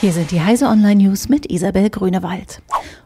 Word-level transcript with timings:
Hier 0.00 0.12
sind 0.12 0.30
die 0.30 0.40
Heise 0.40 0.66
Online 0.66 1.02
News 1.02 1.28
mit 1.28 1.50
Isabel 1.50 1.90
Grünewald. 1.90 2.62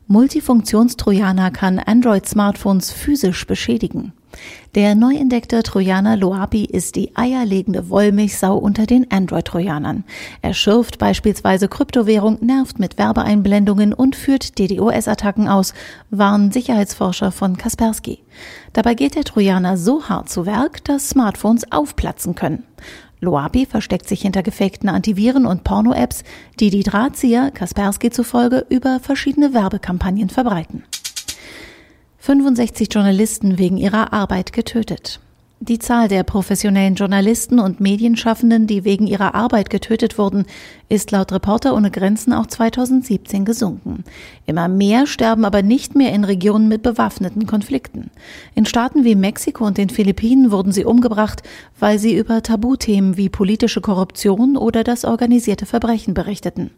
Multifunktionstrojaner 0.08 1.50
kann 1.50 1.78
Android-Smartphones 1.78 2.90
physisch 2.90 3.46
beschädigen. 3.46 4.12
Der 4.74 4.94
neu 4.94 5.14
entdeckte 5.14 5.62
Trojaner 5.62 6.18
Loapi 6.18 6.66
ist 6.66 6.96
die 6.96 7.16
eierlegende 7.16 7.88
Wollmilchsau 7.88 8.58
unter 8.58 8.84
den 8.84 9.10
Android-Trojanern. 9.10 10.04
Er 10.42 10.52
schürft 10.52 10.98
beispielsweise 10.98 11.66
Kryptowährung, 11.66 12.44
nervt 12.44 12.78
mit 12.78 12.98
Werbeeinblendungen 12.98 13.94
und 13.94 14.14
führt 14.14 14.58
DDoS-Attacken 14.58 15.48
aus, 15.48 15.72
warnen 16.10 16.52
Sicherheitsforscher 16.52 17.32
von 17.32 17.56
Kaspersky. 17.56 18.18
Dabei 18.74 18.92
geht 18.92 19.14
der 19.14 19.24
Trojaner 19.24 19.78
so 19.78 20.10
hart 20.10 20.28
zu 20.28 20.44
Werk, 20.44 20.84
dass 20.84 21.08
Smartphones 21.08 21.72
aufplatzen 21.72 22.34
können. 22.34 22.64
Loapi 23.22 23.66
versteckt 23.66 24.08
sich 24.08 24.22
hinter 24.22 24.42
gefakten 24.42 24.88
Antiviren 24.88 25.46
und 25.46 25.62
Porno-Apps, 25.62 26.24
die 26.58 26.70
die 26.70 26.82
Drahtzieher, 26.82 27.52
Kaspersky 27.52 28.10
zufolge, 28.10 28.66
über 28.68 28.98
verschiedene 29.00 29.54
Werbekampagnen 29.54 30.28
verbreiten. 30.28 30.82
65 32.18 32.88
Journalisten 32.92 33.58
wegen 33.58 33.76
ihrer 33.76 34.12
Arbeit 34.12 34.52
getötet. 34.52 35.20
Die 35.64 35.78
Zahl 35.78 36.08
der 36.08 36.24
professionellen 36.24 36.96
Journalisten 36.96 37.60
und 37.60 37.78
Medienschaffenden, 37.78 38.66
die 38.66 38.82
wegen 38.82 39.06
ihrer 39.06 39.36
Arbeit 39.36 39.70
getötet 39.70 40.18
wurden, 40.18 40.44
ist 40.88 41.12
laut 41.12 41.30
Reporter 41.30 41.76
ohne 41.76 41.92
Grenzen 41.92 42.32
auch 42.32 42.48
2017 42.48 43.44
gesunken. 43.44 44.02
Immer 44.44 44.66
mehr 44.66 45.06
sterben 45.06 45.44
aber 45.44 45.62
nicht 45.62 45.94
mehr 45.94 46.12
in 46.12 46.24
Regionen 46.24 46.66
mit 46.66 46.82
bewaffneten 46.82 47.46
Konflikten. 47.46 48.10
In 48.56 48.66
Staaten 48.66 49.04
wie 49.04 49.14
Mexiko 49.14 49.64
und 49.64 49.78
den 49.78 49.88
Philippinen 49.88 50.50
wurden 50.50 50.72
sie 50.72 50.84
umgebracht, 50.84 51.44
weil 51.78 52.00
sie 52.00 52.16
über 52.16 52.42
Tabuthemen 52.42 53.16
wie 53.16 53.28
politische 53.28 53.80
Korruption 53.80 54.56
oder 54.56 54.82
das 54.82 55.04
organisierte 55.04 55.64
Verbrechen 55.64 56.12
berichteten. 56.12 56.72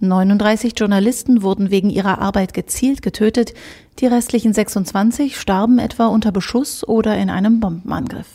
39 0.00 0.72
Journalisten 0.74 1.42
wurden 1.42 1.70
wegen 1.70 1.90
ihrer 1.90 2.18
Arbeit 2.18 2.54
gezielt 2.54 3.02
getötet, 3.02 3.52
die 3.98 4.06
restlichen 4.06 4.52
26 4.52 5.38
starben 5.38 5.78
etwa 5.78 6.06
unter 6.06 6.32
Beschuss 6.32 6.86
oder 6.86 7.16
in 7.16 7.30
einem 7.30 7.60
Bombenangriff. 7.60 8.28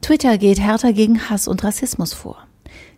Twitter 0.00 0.38
geht 0.38 0.60
härter 0.60 0.92
gegen 0.92 1.28
Hass 1.28 1.48
und 1.48 1.64
Rassismus 1.64 2.12
vor. 2.12 2.38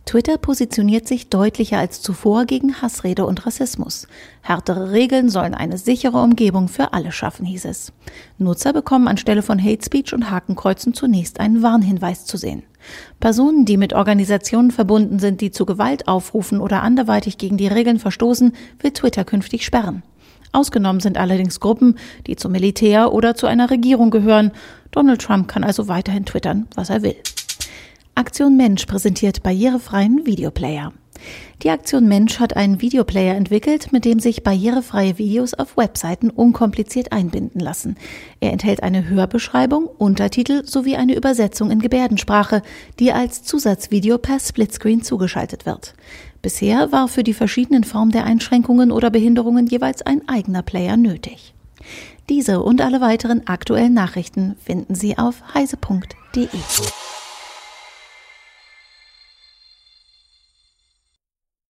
Twitter 0.06 0.38
positioniert 0.38 1.06
sich 1.06 1.28
deutlicher 1.28 1.78
als 1.78 2.00
zuvor 2.02 2.44
gegen 2.44 2.80
Hassrede 2.82 3.26
und 3.26 3.46
Rassismus. 3.46 4.08
Härtere 4.40 4.90
Regeln 4.90 5.28
sollen 5.28 5.54
eine 5.54 5.78
sichere 5.78 6.20
Umgebung 6.20 6.68
für 6.68 6.92
alle 6.92 7.12
schaffen, 7.12 7.44
hieß 7.46 7.66
es. 7.66 7.92
Nutzer 8.38 8.72
bekommen 8.72 9.08
anstelle 9.08 9.42
von 9.42 9.62
Hate 9.62 9.84
Speech 9.84 10.12
und 10.12 10.30
Hakenkreuzen 10.30 10.94
zunächst 10.94 11.38
einen 11.38 11.62
Warnhinweis 11.62 12.24
zu 12.24 12.38
sehen. 12.38 12.62
Personen, 13.20 13.66
die 13.66 13.76
mit 13.76 13.92
Organisationen 13.92 14.70
verbunden 14.70 15.18
sind, 15.18 15.40
die 15.42 15.50
zu 15.50 15.66
Gewalt 15.66 16.08
aufrufen 16.08 16.60
oder 16.60 16.82
anderweitig 16.82 17.38
gegen 17.38 17.56
die 17.56 17.68
Regeln 17.68 17.98
verstoßen, 17.98 18.52
wird 18.80 18.96
Twitter 18.96 19.24
künftig 19.24 19.64
sperren. 19.64 20.02
Ausgenommen 20.52 21.00
sind 21.00 21.16
allerdings 21.16 21.60
Gruppen, 21.60 21.96
die 22.26 22.36
zum 22.36 22.52
Militär 22.52 23.12
oder 23.12 23.34
zu 23.34 23.46
einer 23.46 23.70
Regierung 23.70 24.10
gehören. 24.10 24.52
Donald 24.90 25.20
Trump 25.20 25.48
kann 25.48 25.64
also 25.64 25.88
weiterhin 25.88 26.26
twittern, 26.26 26.66
was 26.74 26.90
er 26.90 27.02
will. 27.02 27.16
Aktion 28.14 28.56
Mensch 28.56 28.86
präsentiert 28.86 29.42
barrierefreien 29.42 30.26
Videoplayer. 30.26 30.92
Die 31.62 31.70
Aktion 31.70 32.08
Mensch 32.08 32.40
hat 32.40 32.56
einen 32.56 32.80
Videoplayer 32.80 33.34
entwickelt, 33.34 33.92
mit 33.92 34.04
dem 34.04 34.18
sich 34.18 34.42
barrierefreie 34.42 35.18
Videos 35.18 35.54
auf 35.54 35.76
Webseiten 35.76 36.30
unkompliziert 36.30 37.12
einbinden 37.12 37.60
lassen. 37.60 37.96
Er 38.40 38.52
enthält 38.52 38.82
eine 38.82 39.08
Hörbeschreibung, 39.08 39.86
Untertitel 39.98 40.64
sowie 40.64 40.96
eine 40.96 41.14
Übersetzung 41.14 41.70
in 41.70 41.80
Gebärdensprache, 41.80 42.62
die 42.98 43.12
als 43.12 43.42
Zusatzvideo 43.42 44.18
per 44.18 44.40
Splitscreen 44.40 45.02
zugeschaltet 45.02 45.66
wird. 45.66 45.94
Bisher 46.42 46.90
war 46.92 47.08
für 47.08 47.22
die 47.22 47.34
verschiedenen 47.34 47.84
Formen 47.84 48.12
der 48.12 48.24
Einschränkungen 48.24 48.90
oder 48.90 49.10
Behinderungen 49.10 49.66
jeweils 49.66 50.02
ein 50.02 50.26
eigener 50.28 50.62
Player 50.62 50.96
nötig. 50.96 51.54
Diese 52.28 52.62
und 52.62 52.80
alle 52.80 53.00
weiteren 53.00 53.46
aktuellen 53.46 53.92
Nachrichten 53.92 54.56
finden 54.64 54.94
Sie 54.94 55.18
auf 55.18 55.42
heise.de. 55.54 56.48